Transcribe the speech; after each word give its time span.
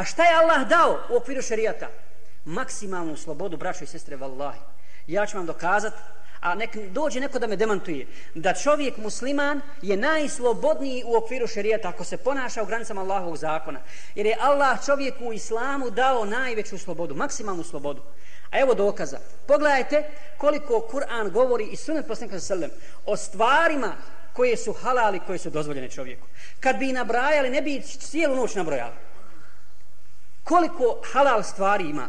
A 0.00 0.04
šta 0.04 0.24
je 0.24 0.36
Allah 0.36 0.68
dao 0.68 0.98
u 1.10 1.16
okviru 1.16 1.42
šerijata? 1.42 1.88
Maksimalnu 2.44 3.16
slobodu, 3.16 3.56
braćo 3.56 3.84
i 3.84 3.86
sestre, 3.86 4.16
vallahi. 4.16 4.58
Ja 5.06 5.26
ću 5.26 5.36
vam 5.36 5.46
dokazat, 5.46 5.92
a 6.40 6.54
nek 6.54 6.76
dođe 6.76 7.20
neko 7.20 7.38
da 7.38 7.46
me 7.46 7.56
demantuje, 7.56 8.06
da 8.34 8.54
čovjek 8.54 8.96
musliman 8.96 9.60
je 9.82 9.96
najslobodniji 9.96 11.02
u 11.06 11.16
okviru 11.16 11.46
šerijata 11.46 11.88
ako 11.88 12.04
se 12.04 12.16
ponaša 12.16 12.62
u 12.62 12.66
granicama 12.66 13.00
Allahovog 13.00 13.36
zakona. 13.36 13.80
Jer 14.14 14.26
je 14.26 14.36
Allah 14.40 14.84
čovjeku 14.86 15.24
u 15.24 15.32
islamu 15.32 15.90
dao 15.90 16.24
najveću 16.24 16.78
slobodu, 16.78 17.14
maksimalnu 17.14 17.62
slobodu. 17.62 18.02
A 18.50 18.60
evo 18.60 18.74
dokaza. 18.74 19.18
Pogledajte 19.46 20.10
koliko 20.38 20.88
Kur'an 20.92 21.30
govori 21.30 21.64
i 21.64 21.76
sunet 21.76 22.06
poslanika 22.06 22.40
sallam 22.40 22.70
o 23.06 23.16
stvarima 23.16 23.96
koje 24.32 24.56
su 24.56 24.72
halali, 24.72 25.20
koje 25.26 25.38
su 25.38 25.50
dozvoljene 25.50 25.90
čovjeku. 25.90 26.26
Kad 26.60 26.76
bi 26.76 26.92
nabrajali, 26.92 27.50
ne 27.50 27.62
bi 27.62 27.82
cijelu 27.82 28.36
noć 28.36 28.54
nabrojali. 28.54 29.09
Koliko 30.50 30.98
halal 31.12 31.42
stvari 31.42 31.84
ima? 31.84 32.08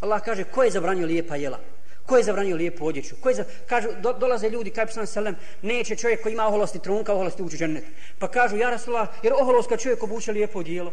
Allah 0.00 0.22
kaže, 0.24 0.44
ko 0.44 0.62
je 0.62 0.70
zabranio 0.70 1.06
lijepa 1.06 1.36
jela? 1.36 1.58
Ko 2.06 2.16
je 2.16 2.24
zabranio 2.24 2.56
lijepu 2.56 2.86
odjeću? 2.86 3.16
Ko 3.20 3.28
je 3.28 3.34
za... 3.34 3.44
Kažu, 3.66 3.88
do, 4.02 4.12
dolaze 4.12 4.50
ljudi, 4.50 4.70
kaj 4.70 4.86
psan 4.86 5.06
selem, 5.06 5.36
neće 5.62 5.96
čovjek 5.96 6.22
koji 6.22 6.32
ima 6.32 6.46
oholosti 6.46 6.78
trunka, 6.78 7.14
oholosti 7.14 7.42
ući 7.42 7.56
džennet. 7.56 7.84
Pa 8.18 8.28
kažu, 8.28 8.56
ja 8.56 8.70
Rasulullah, 8.70 9.08
jer 9.22 9.32
oholost 9.32 9.68
kad 9.68 9.80
čovjek 9.80 10.02
obuče 10.02 10.32
lijepo 10.32 10.58
odijelo. 10.58 10.92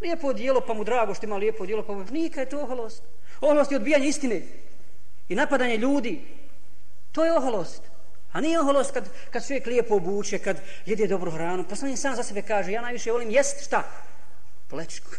Lijepo 0.00 0.26
odijelo, 0.28 0.60
pa 0.60 0.74
mu 0.74 0.84
drago 0.84 1.14
što 1.14 1.26
ima 1.26 1.36
lijepo 1.36 1.62
odijelo, 1.62 1.82
pa 1.82 1.92
mu... 1.92 2.04
Nika 2.10 2.40
je 2.40 2.48
to 2.48 2.60
oholost. 2.60 3.02
Oholost 3.40 3.72
je 3.72 3.76
odbijanje 3.76 4.06
istine 4.06 4.42
i 5.28 5.34
napadanje 5.34 5.76
ljudi. 5.76 6.20
To 7.12 7.24
je 7.24 7.36
oholost. 7.36 7.82
A 8.32 8.40
nije 8.40 8.60
oholost 8.60 8.92
kad, 8.92 9.08
kad 9.30 9.46
čovjek 9.46 9.66
lijepo 9.66 9.94
obuče, 9.94 10.38
kad 10.38 10.56
jede 10.86 11.06
dobru 11.06 11.30
hranu. 11.30 11.64
Pa 11.68 11.76
sam 11.76 11.96
sam 11.96 12.16
za 12.16 12.22
sebe 12.22 12.42
kaže, 12.42 12.72
ja 12.72 12.82
najviše 12.82 13.12
volim 13.12 13.30
jest 13.30 13.64
šta? 13.64 13.82
Plečku 14.68 15.10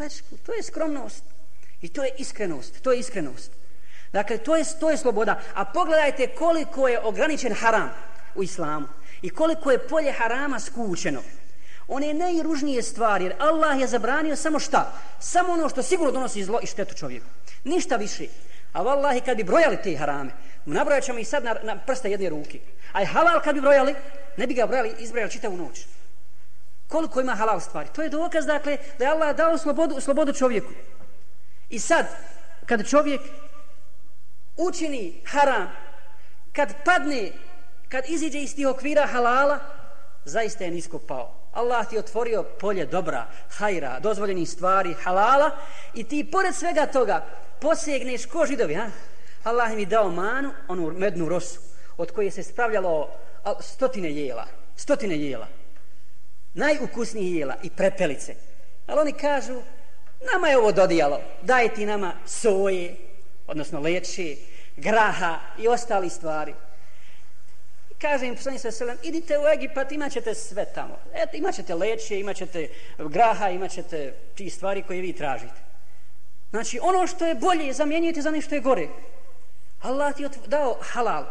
plesku. 0.00 0.36
to 0.46 0.52
je 0.52 0.62
skromnost. 0.62 1.24
I 1.82 1.88
to 1.88 2.04
je 2.04 2.10
iskrenost, 2.18 2.82
to 2.82 2.92
je 2.92 2.98
iskrenost. 2.98 3.52
Dakle, 4.12 4.38
to 4.38 4.56
je, 4.56 4.64
to 4.80 4.90
je 4.90 4.96
sloboda. 4.96 5.40
A 5.54 5.64
pogledajte 5.64 6.26
koliko 6.26 6.88
je 6.88 7.00
ograničen 7.00 7.54
haram 7.54 7.90
u 8.34 8.42
islamu. 8.42 8.88
I 9.22 9.30
koliko 9.30 9.70
je 9.70 9.88
polje 9.88 10.12
harama 10.12 10.60
skučeno. 10.60 11.22
One 11.88 12.14
najružnije 12.14 12.82
stvari, 12.82 13.24
jer 13.24 13.34
Allah 13.38 13.80
je 13.80 13.86
zabranio 13.86 14.36
samo 14.36 14.58
šta? 14.58 14.92
Samo 15.20 15.52
ono 15.52 15.68
što 15.68 15.82
sigurno 15.82 16.12
donosi 16.12 16.44
zlo 16.44 16.60
i 16.62 16.66
štetu 16.66 16.94
čovjeku. 16.94 17.26
Ništa 17.64 17.96
više. 17.96 18.26
A 18.72 18.82
vallahi 18.82 19.20
kad 19.20 19.36
bi 19.36 19.44
brojali 19.44 19.78
te 19.82 19.96
harame, 19.96 20.30
nabrojat 20.64 21.04
ćemo 21.04 21.18
ih 21.18 21.28
sad 21.28 21.44
na, 21.44 21.56
na 21.62 21.76
prste 21.76 22.10
jedne 22.10 22.28
ruke. 22.28 22.60
A 22.92 23.04
halal 23.04 23.40
kad 23.44 23.54
bi 23.54 23.60
brojali, 23.60 23.94
ne 24.36 24.46
bi 24.46 24.54
ga 24.54 24.66
brojali, 24.66 24.94
izbrojali 24.98 25.32
čitavu 25.32 25.56
noć. 25.56 25.86
Koliko 26.90 27.20
ima 27.20 27.34
halal 27.34 27.60
stvari? 27.60 27.88
To 27.94 28.02
je 28.02 28.08
dokaz, 28.08 28.46
dakle, 28.46 28.78
da 28.98 29.04
je 29.04 29.10
Allah 29.10 29.36
dao 29.36 29.58
slobodu, 29.58 30.00
slobodu 30.00 30.32
čovjeku. 30.32 30.70
I 31.68 31.78
sad, 31.78 32.06
kad 32.66 32.88
čovjek 32.88 33.20
učini 34.56 35.22
haram, 35.26 35.70
kad 36.52 36.74
padne, 36.84 37.32
kad 37.88 38.04
iziđe 38.08 38.38
iz 38.38 38.54
tih 38.54 38.68
okvira 38.68 39.06
halala, 39.06 39.58
zaista 40.24 40.64
je 40.64 40.70
nisko 40.70 40.98
pao. 40.98 41.34
Allah 41.52 41.88
ti 41.88 41.98
otvorio 41.98 42.42
polje 42.42 42.86
dobra, 42.86 43.26
hajra, 43.50 44.00
dozvoljenih 44.00 44.50
stvari, 44.50 44.94
halala 45.02 45.50
i 45.94 46.04
ti 46.04 46.30
pored 46.32 46.54
svega 46.54 46.86
toga 46.86 47.26
posegneš 47.60 48.26
ko 48.26 48.46
židovi, 48.46 48.74
ha? 48.74 48.90
Allah 49.44 49.72
mi 49.72 49.86
dao 49.86 50.10
manu, 50.10 50.50
onu 50.68 50.92
mednu 50.92 51.28
rosu, 51.28 51.60
od 51.96 52.10
koje 52.10 52.30
se 52.30 52.42
spravljalo 52.42 53.10
stotine 53.60 54.10
jela, 54.10 54.46
stotine 54.76 55.18
jela, 55.18 55.46
najukusnijih 56.54 57.36
jela 57.36 57.56
i 57.62 57.70
prepelice. 57.70 58.34
Ali 58.86 59.00
oni 59.00 59.12
kažu, 59.12 59.62
nama 60.32 60.48
je 60.48 60.58
ovo 60.58 60.72
dodijalo, 60.72 61.20
daj 61.42 61.74
ti 61.74 61.86
nama 61.86 62.12
soje, 62.26 62.96
odnosno 63.46 63.80
leče, 63.80 64.36
graha 64.76 65.38
i 65.58 65.68
ostali 65.68 66.10
stvari 66.10 66.54
kaže 68.00 68.26
im 68.26 68.36
poslanik 68.36 68.60
sa 68.60 68.70
selam, 68.70 68.96
idite 69.02 69.38
u 69.38 69.46
Egipat, 69.46 69.92
imat 69.92 70.12
ćete 70.12 70.34
sve 70.34 70.64
tamo. 70.74 70.96
Eto, 71.14 71.36
imat 71.36 71.54
ćete 71.54 71.74
leće, 71.74 72.20
imat 72.20 72.36
ćete 72.36 72.68
graha, 72.98 73.48
imat 73.48 73.70
ćete 73.70 74.14
ti 74.34 74.50
stvari 74.50 74.82
koje 74.82 75.00
vi 75.00 75.12
tražite. 75.12 75.60
Znači, 76.50 76.78
ono 76.82 77.06
što 77.06 77.26
je 77.26 77.34
bolje, 77.34 77.72
zamjenjujete 77.72 78.22
za 78.22 78.30
nešto 78.30 78.54
je 78.54 78.60
gore. 78.60 78.88
Allah 79.80 80.14
ti 80.14 80.22
je 80.22 80.30
dao 80.46 80.78
halal, 80.80 81.24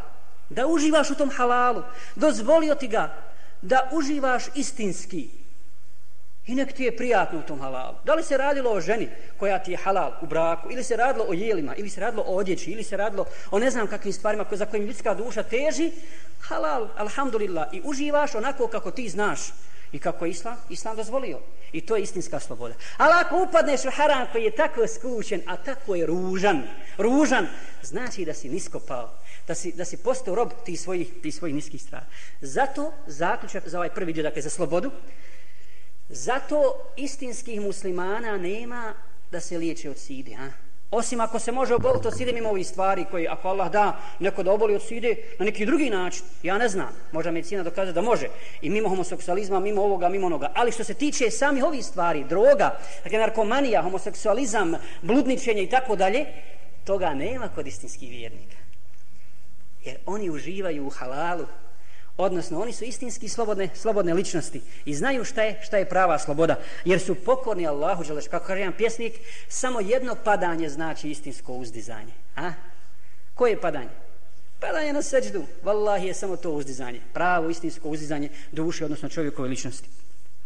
da 0.49 0.67
uživaš 0.67 1.09
u 1.09 1.15
tom 1.15 1.29
halalu, 1.29 1.83
dozvolio 2.15 2.75
ti 2.75 2.87
ga 2.87 3.15
da 3.61 3.89
uživaš 3.91 4.43
istinski, 4.55 5.29
I 6.49 6.55
nek 6.55 6.71
ti 6.73 6.83
je 6.83 6.95
prijatno 6.97 7.39
u 7.39 7.41
tom 7.41 7.59
halalu. 7.59 7.95
Da 8.05 8.13
li 8.13 8.23
se 8.23 8.37
radilo 8.37 8.71
o 8.71 8.81
ženi 8.81 9.07
koja 9.37 9.59
ti 9.59 9.71
je 9.71 9.77
halal 9.77 10.13
u 10.21 10.25
braku, 10.25 10.71
ili 10.71 10.83
se 10.83 10.95
radilo 10.95 11.25
o 11.29 11.33
jelima, 11.33 11.75
ili 11.75 11.89
se 11.89 12.01
radilo 12.01 12.23
o 12.27 12.35
odjeći, 12.35 12.71
ili 12.71 12.83
se 12.83 12.97
radilo 12.97 13.25
o 13.51 13.59
ne 13.59 13.69
znam 13.71 13.87
kakvim 13.87 14.13
stvarima 14.13 14.45
za 14.51 14.65
kojim 14.65 14.85
ljudska 14.85 15.13
duša 15.13 15.43
teži, 15.43 15.91
halal, 16.39 16.87
alhamdulillah, 16.97 17.67
i 17.73 17.81
uživaš 17.83 18.35
onako 18.35 18.67
kako 18.67 18.91
ti 18.91 19.09
znaš 19.09 19.39
i 19.91 19.99
kako 19.99 20.25
je 20.25 20.31
islam, 20.31 20.57
islam 20.69 20.95
dozvolio. 20.95 21.39
I 21.71 21.81
to 21.81 21.95
je 21.95 22.03
istinska 22.03 22.39
sloboda. 22.39 22.73
Ali 22.97 23.13
ako 23.13 23.43
upadneš 23.43 23.85
u 23.85 23.91
haram 23.91 24.27
koji 24.31 24.43
je 24.43 24.55
tako 24.55 24.87
skućen, 24.87 25.41
a 25.47 25.57
tako 25.57 25.95
je 25.95 26.05
ružan, 26.05 26.63
ružan, 26.99 27.47
znači 27.83 28.25
da 28.25 28.33
si 28.33 28.49
nisko 28.49 28.79
pao, 28.79 29.09
da 29.47 29.55
si, 29.55 29.71
da 29.71 29.85
si 29.85 29.97
postao 29.97 30.35
rob 30.35 30.51
ti 30.65 30.77
svojih, 30.77 31.07
ti 31.21 31.31
svojih 31.31 31.55
niskih 31.55 31.81
strana. 31.81 32.05
Zato 32.41 32.93
zaključak 33.07 33.67
za 33.67 33.77
ovaj 33.77 33.89
prvi 33.89 34.13
dio, 34.13 34.23
dakle 34.23 34.41
za 34.41 34.49
slobodu, 34.49 34.91
Zato 36.09 36.73
istinskih 36.97 37.61
muslimana 37.61 38.37
nema 38.37 38.93
da 39.31 39.39
se 39.39 39.57
liječe 39.57 39.89
od 39.89 39.97
side. 39.97 40.35
a? 40.39 40.49
Osim 40.91 41.21
ako 41.21 41.39
se 41.39 41.51
može 41.51 41.73
oboliti 41.73 42.07
od 42.07 42.17
side 42.17 42.33
mimo 42.33 42.49
ovih 42.49 42.67
stvari 42.67 43.05
koji, 43.11 43.27
ako 43.27 43.47
Allah 43.47 43.71
da 43.71 43.99
neko 44.19 44.43
da 44.43 44.51
oboli 44.51 44.75
od 44.75 44.87
side 44.87 45.15
na 45.39 45.45
neki 45.45 45.65
drugi 45.65 45.89
način, 45.89 46.23
ja 46.43 46.57
ne 46.57 46.69
znam, 46.69 46.89
možda 47.11 47.31
medicina 47.31 47.63
dokaže 47.63 47.93
da 47.93 48.01
može. 48.01 48.27
I 48.61 48.69
mimo 48.69 48.89
homoseksualizma, 48.89 49.59
mimo 49.59 49.81
ovoga, 49.81 50.09
mimo 50.09 50.25
onoga. 50.25 50.51
Ali 50.55 50.71
što 50.71 50.83
se 50.83 50.93
tiče 50.93 51.31
samih 51.31 51.63
ovih 51.63 51.85
stvari, 51.85 52.23
droga, 52.23 52.79
dakle 53.03 53.19
narkomanija, 53.19 53.81
homoseksualizam, 53.81 54.73
bludničenje 55.01 55.63
i 55.63 55.69
tako 55.69 55.95
dalje, 55.95 56.25
toga 56.89 57.13
nema 57.13 57.47
kod 57.47 57.67
istinskih 57.67 58.09
vjernika. 58.09 58.57
Jer 59.85 59.97
oni 60.05 60.29
uživaju 60.29 60.87
u 60.87 60.89
halalu, 60.89 61.45
odnosno 62.17 62.61
oni 62.61 62.73
su 62.73 62.83
istinski 62.83 63.29
slobodne, 63.29 63.69
slobodne 63.75 64.13
ličnosti 64.13 64.61
i 64.85 64.95
znaju 64.95 65.25
šta 65.25 65.43
je, 65.43 65.59
šta 65.63 65.77
je 65.77 65.89
prava 65.89 66.19
sloboda, 66.19 66.55
jer 66.85 66.99
su 66.99 67.15
pokorni 67.15 67.67
Allahu, 67.67 68.03
želeš, 68.03 68.27
kako 68.27 68.45
kaže 68.45 68.59
jedan 68.59 68.73
pjesnik, 68.77 69.13
samo 69.47 69.79
jedno 69.79 70.15
padanje 70.15 70.69
znači 70.69 71.09
istinsko 71.09 71.53
uzdizanje. 71.53 72.13
A? 72.35 72.53
Koje 73.33 73.61
padanje? 73.61 73.93
Padanje 74.59 74.93
na 74.93 75.01
seđdu. 75.01 75.45
Wallahi 75.63 76.09
je 76.09 76.13
samo 76.13 76.37
to 76.37 76.51
uzdizanje. 76.51 77.01
Pravo 77.13 77.49
istinsko 77.49 77.89
uzdizanje 77.89 78.29
duše, 78.51 78.85
odnosno 78.85 79.09
čovjekove 79.09 79.49
ličnosti. 79.49 79.89